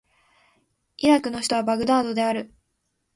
[0.97, 2.51] イラクの首都はバグダードである